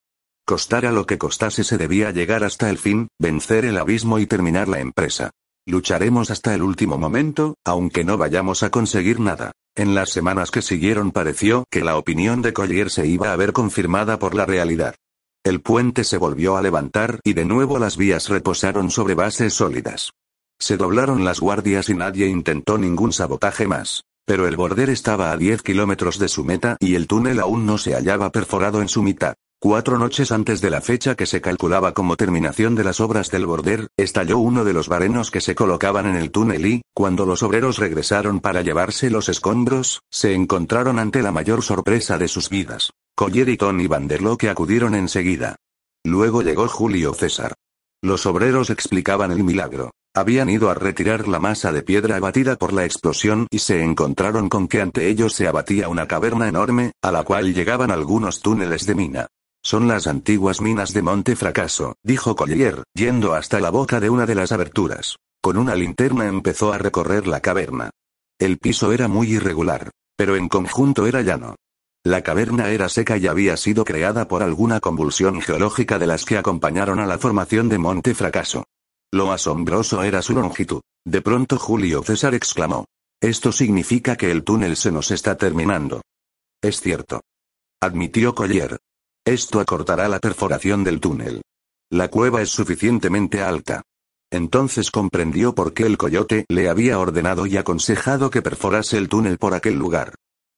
Costara 0.46 0.90
lo 0.90 1.04
que 1.04 1.18
costase 1.18 1.62
se 1.62 1.76
debía 1.76 2.10
llegar 2.10 2.44
hasta 2.44 2.70
el 2.70 2.78
fin, 2.78 3.08
vencer 3.18 3.66
el 3.66 3.76
abismo 3.76 4.18
y 4.18 4.26
terminar 4.26 4.66
la 4.66 4.80
empresa. 4.80 5.30
Lucharemos 5.66 6.30
hasta 6.30 6.54
el 6.54 6.62
último 6.62 6.96
momento, 6.96 7.54
aunque 7.66 8.02
no 8.02 8.16
vayamos 8.16 8.62
a 8.62 8.70
conseguir 8.70 9.20
nada. 9.20 9.52
En 9.78 9.94
las 9.94 10.10
semanas 10.10 10.50
que 10.50 10.60
siguieron 10.60 11.12
pareció 11.12 11.64
que 11.70 11.84
la 11.84 11.96
opinión 11.96 12.42
de 12.42 12.52
Collier 12.52 12.90
se 12.90 13.06
iba 13.06 13.32
a 13.32 13.36
ver 13.36 13.52
confirmada 13.52 14.18
por 14.18 14.34
la 14.34 14.44
realidad. 14.44 14.96
El 15.44 15.60
puente 15.60 16.02
se 16.02 16.18
volvió 16.18 16.56
a 16.56 16.62
levantar 16.62 17.20
y 17.22 17.34
de 17.34 17.44
nuevo 17.44 17.78
las 17.78 17.96
vías 17.96 18.28
reposaron 18.28 18.90
sobre 18.90 19.14
bases 19.14 19.54
sólidas. 19.54 20.10
Se 20.58 20.76
doblaron 20.76 21.24
las 21.24 21.38
guardias 21.38 21.90
y 21.90 21.94
nadie 21.94 22.26
intentó 22.26 22.76
ningún 22.76 23.12
sabotaje 23.12 23.68
más. 23.68 24.02
Pero 24.26 24.48
el 24.48 24.56
border 24.56 24.90
estaba 24.90 25.30
a 25.30 25.36
10 25.36 25.62
kilómetros 25.62 26.18
de 26.18 26.26
su 26.26 26.44
meta 26.44 26.76
y 26.80 26.96
el 26.96 27.06
túnel 27.06 27.38
aún 27.38 27.64
no 27.64 27.78
se 27.78 27.94
hallaba 27.94 28.32
perforado 28.32 28.82
en 28.82 28.88
su 28.88 29.04
mitad. 29.04 29.36
Cuatro 29.60 29.98
noches 29.98 30.30
antes 30.30 30.60
de 30.60 30.70
la 30.70 30.80
fecha 30.80 31.16
que 31.16 31.26
se 31.26 31.40
calculaba 31.40 31.92
como 31.92 32.14
terminación 32.14 32.76
de 32.76 32.84
las 32.84 33.00
obras 33.00 33.28
del 33.32 33.44
border, 33.44 33.88
estalló 33.96 34.38
uno 34.38 34.64
de 34.64 34.72
los 34.72 34.86
barenos 34.86 35.32
que 35.32 35.40
se 35.40 35.56
colocaban 35.56 36.06
en 36.06 36.14
el 36.14 36.30
túnel 36.30 36.64
y, 36.64 36.82
cuando 36.94 37.26
los 37.26 37.42
obreros 37.42 37.78
regresaron 37.78 38.38
para 38.38 38.62
llevarse 38.62 39.10
los 39.10 39.28
escombros, 39.28 40.02
se 40.12 40.32
encontraron 40.34 41.00
ante 41.00 41.22
la 41.22 41.32
mayor 41.32 41.64
sorpresa 41.64 42.18
de 42.18 42.28
sus 42.28 42.50
vidas. 42.50 42.92
Collier 43.16 43.48
y 43.48 43.56
Tony 43.56 43.88
Vanderlo 43.88 44.36
que 44.36 44.48
acudieron 44.48 44.94
enseguida. 44.94 45.56
Luego 46.04 46.42
llegó 46.42 46.68
Julio 46.68 47.12
César. 47.12 47.54
Los 48.00 48.26
obreros 48.26 48.70
explicaban 48.70 49.32
el 49.32 49.42
milagro. 49.42 49.90
Habían 50.14 50.50
ido 50.50 50.70
a 50.70 50.74
retirar 50.74 51.26
la 51.26 51.40
masa 51.40 51.72
de 51.72 51.82
piedra 51.82 52.14
abatida 52.18 52.54
por 52.54 52.72
la 52.72 52.84
explosión 52.84 53.48
y 53.50 53.58
se 53.58 53.82
encontraron 53.82 54.48
con 54.48 54.68
que 54.68 54.80
ante 54.80 55.08
ellos 55.08 55.32
se 55.32 55.48
abatía 55.48 55.88
una 55.88 56.06
caverna 56.06 56.46
enorme, 56.46 56.92
a 57.02 57.10
la 57.10 57.24
cual 57.24 57.52
llegaban 57.52 57.90
algunos 57.90 58.40
túneles 58.40 58.86
de 58.86 58.94
mina. 58.94 59.26
Son 59.68 59.86
las 59.86 60.06
antiguas 60.06 60.62
minas 60.62 60.94
de 60.94 61.02
Monte 61.02 61.36
Fracaso, 61.36 61.96
dijo 62.02 62.34
Collier, 62.34 62.84
yendo 62.94 63.34
hasta 63.34 63.60
la 63.60 63.68
boca 63.68 64.00
de 64.00 64.08
una 64.08 64.24
de 64.24 64.34
las 64.34 64.50
aberturas. 64.50 65.16
Con 65.42 65.58
una 65.58 65.74
linterna 65.74 66.26
empezó 66.26 66.72
a 66.72 66.78
recorrer 66.78 67.26
la 67.26 67.40
caverna. 67.40 67.90
El 68.38 68.56
piso 68.56 68.92
era 68.92 69.08
muy 69.08 69.30
irregular, 69.30 69.90
pero 70.16 70.36
en 70.36 70.48
conjunto 70.48 71.06
era 71.06 71.20
llano. 71.20 71.54
La 72.02 72.22
caverna 72.22 72.70
era 72.70 72.88
seca 72.88 73.18
y 73.18 73.26
había 73.26 73.58
sido 73.58 73.84
creada 73.84 74.26
por 74.26 74.42
alguna 74.42 74.80
convulsión 74.80 75.42
geológica 75.42 75.98
de 75.98 76.06
las 76.06 76.24
que 76.24 76.38
acompañaron 76.38 76.98
a 76.98 77.06
la 77.06 77.18
formación 77.18 77.68
de 77.68 77.76
Monte 77.76 78.14
Fracaso. 78.14 78.64
Lo 79.12 79.32
asombroso 79.32 80.02
era 80.02 80.22
su 80.22 80.32
longitud. 80.32 80.80
De 81.04 81.20
pronto 81.20 81.58
Julio 81.58 82.02
César 82.02 82.34
exclamó. 82.34 82.86
Esto 83.20 83.52
significa 83.52 84.16
que 84.16 84.30
el 84.30 84.44
túnel 84.44 84.78
se 84.78 84.90
nos 84.90 85.10
está 85.10 85.36
terminando. 85.36 86.00
Es 86.62 86.80
cierto. 86.80 87.20
Admitió 87.82 88.34
Collier. 88.34 88.78
Esto 89.28 89.60
acortará 89.60 90.08
la 90.08 90.20
perforación 90.20 90.84
del 90.84 91.00
túnel. 91.00 91.42
La 91.90 92.08
cueva 92.08 92.40
es 92.40 92.48
suficientemente 92.48 93.42
alta. 93.42 93.82
Entonces 94.32 94.90
comprendió 94.90 95.54
por 95.54 95.74
qué 95.74 95.82
el 95.82 95.98
coyote 95.98 96.46
le 96.48 96.70
había 96.70 96.98
ordenado 96.98 97.44
y 97.44 97.58
aconsejado 97.58 98.30
que 98.30 98.40
perforase 98.40 98.96
el 98.96 99.10
túnel 99.10 99.36
por 99.36 99.52
aquel 99.52 99.74
lugar. 99.74 100.14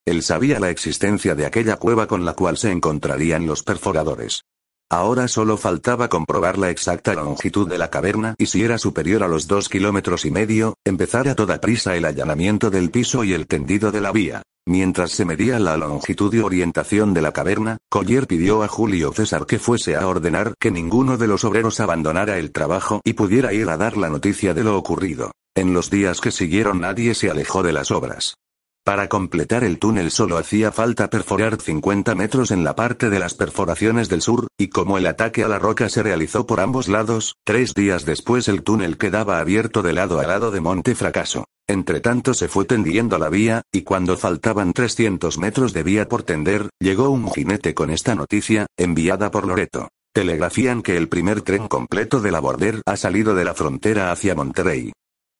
Él 0.06 0.22
sabía 0.22 0.60
la 0.60 0.70
existencia 0.70 1.34
de 1.34 1.46
aquella 1.46 1.78
cueva 1.78 2.06
con 2.06 2.24
la 2.24 2.34
cual 2.34 2.58
se 2.58 2.70
encontrarían 2.70 3.44
los 3.44 3.64
perforadores. 3.64 4.42
Ahora 4.88 5.26
solo 5.26 5.56
faltaba 5.56 6.08
comprobar 6.08 6.56
la 6.56 6.70
exacta 6.70 7.14
longitud 7.14 7.68
de 7.68 7.78
la 7.78 7.90
caverna 7.90 8.36
y 8.38 8.46
si 8.46 8.62
era 8.62 8.78
superior 8.78 9.24
a 9.24 9.28
los 9.28 9.48
dos 9.48 9.68
kilómetros 9.68 10.24
y 10.24 10.30
medio, 10.30 10.74
empezar 10.84 11.26
a 11.26 11.34
toda 11.34 11.60
prisa 11.60 11.96
el 11.96 12.04
allanamiento 12.04 12.70
del 12.70 12.92
piso 12.92 13.24
y 13.24 13.32
el 13.32 13.48
tendido 13.48 13.90
de 13.90 14.00
la 14.00 14.12
vía. 14.12 14.42
Mientras 14.70 15.10
se 15.10 15.24
medía 15.24 15.58
la 15.58 15.76
longitud 15.76 16.32
y 16.32 16.38
orientación 16.38 17.12
de 17.12 17.20
la 17.20 17.32
caverna, 17.32 17.78
Collier 17.88 18.28
pidió 18.28 18.62
a 18.62 18.68
Julio 18.68 19.10
César 19.12 19.44
que 19.44 19.58
fuese 19.58 19.96
a 19.96 20.06
ordenar 20.06 20.54
que 20.60 20.70
ninguno 20.70 21.18
de 21.18 21.26
los 21.26 21.42
obreros 21.42 21.80
abandonara 21.80 22.38
el 22.38 22.52
trabajo 22.52 23.00
y 23.02 23.14
pudiera 23.14 23.52
ir 23.52 23.68
a 23.68 23.76
dar 23.76 23.96
la 23.96 24.08
noticia 24.08 24.54
de 24.54 24.62
lo 24.62 24.78
ocurrido. 24.78 25.32
En 25.56 25.74
los 25.74 25.90
días 25.90 26.20
que 26.20 26.30
siguieron 26.30 26.80
nadie 26.82 27.16
se 27.16 27.28
alejó 27.32 27.64
de 27.64 27.72
las 27.72 27.90
obras. 27.90 28.36
Para 28.84 29.08
completar 29.08 29.64
el 29.64 29.80
túnel 29.80 30.12
solo 30.12 30.38
hacía 30.38 30.70
falta 30.70 31.10
perforar 31.10 31.60
50 31.60 32.14
metros 32.14 32.52
en 32.52 32.62
la 32.62 32.76
parte 32.76 33.10
de 33.10 33.18
las 33.18 33.34
perforaciones 33.34 34.08
del 34.08 34.22
sur, 34.22 34.46
y 34.56 34.68
como 34.68 34.98
el 34.98 35.06
ataque 35.06 35.42
a 35.42 35.48
la 35.48 35.58
roca 35.58 35.88
se 35.88 36.04
realizó 36.04 36.46
por 36.46 36.60
ambos 36.60 36.86
lados, 36.86 37.34
tres 37.44 37.74
días 37.74 38.04
después 38.04 38.46
el 38.46 38.62
túnel 38.62 38.98
quedaba 38.98 39.40
abierto 39.40 39.82
de 39.82 39.94
lado 39.94 40.20
a 40.20 40.28
lado 40.28 40.52
de 40.52 40.60
Monte 40.60 40.94
Fracaso. 40.94 41.46
Entretanto 41.70 42.34
se 42.34 42.48
fue 42.48 42.64
tendiendo 42.64 43.16
la 43.16 43.28
vía, 43.28 43.62
y 43.70 43.82
cuando 43.82 44.16
faltaban 44.16 44.72
300 44.72 45.38
metros 45.38 45.72
de 45.72 45.84
vía 45.84 46.08
por 46.08 46.24
tender, 46.24 46.68
llegó 46.80 47.10
un 47.10 47.30
jinete 47.30 47.74
con 47.74 47.90
esta 47.90 48.16
noticia, 48.16 48.66
enviada 48.76 49.30
por 49.30 49.46
Loreto. 49.46 49.88
Telegrafían 50.12 50.82
que 50.82 50.96
el 50.96 51.08
primer 51.08 51.42
tren 51.42 51.68
completo 51.68 52.20
de 52.20 52.32
la 52.32 52.40
Border 52.40 52.82
ha 52.86 52.96
salido 52.96 53.36
de 53.36 53.44
la 53.44 53.54
frontera 53.54 54.10
hacia 54.10 54.34
Monterrey. 54.34 54.90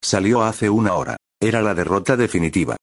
Salió 0.01 0.45
hace 0.45 0.71
una 0.71 0.95
hora. 0.95 1.17
Era 1.41 1.63
la 1.63 1.75
derrota 1.75 2.17
definitiva. 2.17 2.77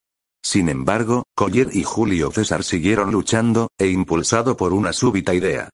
Sin 0.43 0.67
embargo, 0.67 1.23
Collier 1.33 1.69
y 1.71 1.83
Julio 1.83 2.31
César 2.31 2.65
siguieron 2.65 3.11
luchando, 3.11 3.69
e 3.79 3.87
impulsado 3.87 4.57
por 4.57 4.73
una 4.73 4.91
súbita 4.91 5.33
idea. 5.33 5.69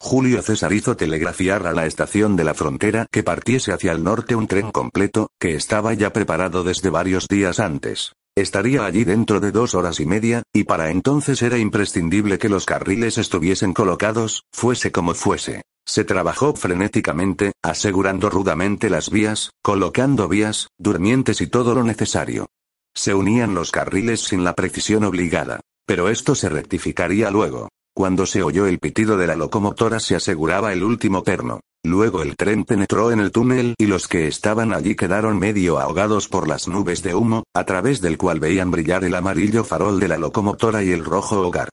Julio 0.00 0.42
César 0.42 0.72
hizo 0.72 0.96
telegrafiar 0.96 1.66
a 1.66 1.72
la 1.72 1.86
estación 1.86 2.36
de 2.36 2.44
la 2.44 2.54
frontera 2.54 3.06
que 3.10 3.22
partiese 3.22 3.72
hacia 3.72 3.92
el 3.92 4.04
norte 4.04 4.36
un 4.36 4.46
tren 4.46 4.70
completo, 4.70 5.30
que 5.40 5.54
estaba 5.54 5.92
ya 5.94 6.12
preparado 6.12 6.62
desde 6.62 6.88
varios 6.88 7.26
días 7.26 7.58
antes. 7.58 8.12
Estaría 8.36 8.84
allí 8.84 9.02
dentro 9.02 9.40
de 9.40 9.50
dos 9.50 9.74
horas 9.74 9.98
y 9.98 10.06
media, 10.06 10.44
y 10.54 10.64
para 10.64 10.90
entonces 10.90 11.42
era 11.42 11.58
imprescindible 11.58 12.38
que 12.38 12.48
los 12.48 12.66
carriles 12.66 13.18
estuviesen 13.18 13.72
colocados, 13.72 14.44
fuese 14.52 14.92
como 14.92 15.14
fuese. 15.14 15.62
Se 15.84 16.04
trabajó 16.04 16.54
frenéticamente, 16.54 17.52
asegurando 17.64 18.30
rudamente 18.30 18.90
las 18.90 19.10
vías, 19.10 19.50
colocando 19.62 20.28
vías, 20.28 20.68
durmientes 20.78 21.40
y 21.40 21.48
todo 21.48 21.74
lo 21.74 21.82
necesario. 21.82 22.46
Se 22.94 23.14
unían 23.14 23.54
los 23.54 23.72
carriles 23.72 24.20
sin 24.20 24.44
la 24.44 24.54
precisión 24.54 25.02
obligada. 25.02 25.60
Pero 25.86 26.10
esto 26.10 26.34
se 26.34 26.50
rectificaría 26.50 27.30
luego. 27.30 27.68
Cuando 27.98 28.26
se 28.26 28.44
oyó 28.44 28.66
el 28.66 28.78
pitido 28.78 29.16
de 29.16 29.26
la 29.26 29.34
locomotora 29.34 29.98
se 29.98 30.14
aseguraba 30.14 30.72
el 30.72 30.84
último 30.84 31.24
perno. 31.24 31.58
Luego 31.82 32.22
el 32.22 32.36
tren 32.36 32.62
penetró 32.62 33.10
en 33.10 33.18
el 33.18 33.32
túnel 33.32 33.74
y 33.76 33.86
los 33.86 34.06
que 34.06 34.28
estaban 34.28 34.72
allí 34.72 34.94
quedaron 34.94 35.36
medio 35.36 35.80
ahogados 35.80 36.28
por 36.28 36.46
las 36.46 36.68
nubes 36.68 37.02
de 37.02 37.16
humo, 37.16 37.42
a 37.56 37.64
través 37.64 38.00
del 38.00 38.16
cual 38.16 38.38
veían 38.38 38.70
brillar 38.70 39.02
el 39.02 39.16
amarillo 39.16 39.64
farol 39.64 39.98
de 39.98 40.06
la 40.06 40.16
locomotora 40.16 40.84
y 40.84 40.92
el 40.92 41.04
rojo 41.04 41.40
hogar. 41.40 41.70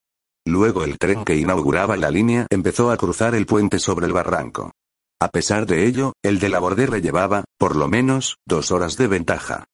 Luego 0.47 0.83
el 0.83 0.97
tren 0.97 1.25
que 1.25 1.35
inauguraba 1.35 1.95
la 1.95 2.09
línea 2.09 2.47
empezó 2.49 2.89
a 2.89 2.97
cruzar 2.97 3.35
el 3.35 3.45
puente 3.45 3.77
sobre 3.77 4.07
el 4.07 4.13
barranco. 4.13 4.71
A 5.21 5.27
pesar 5.27 5.67
de 5.67 5.85
ello, 5.85 6.13
el 6.23 6.39
de 6.39 6.49
la 6.49 6.57
bordera 6.57 6.97
llevaba, 6.97 7.43
por 7.59 7.75
lo 7.75 7.87
menos, 7.87 8.37
dos 8.47 8.71
horas 8.71 8.97
de 8.97 9.05
ventaja. 9.05 9.65